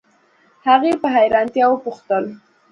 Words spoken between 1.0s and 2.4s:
په حیرانتیا وپوښتل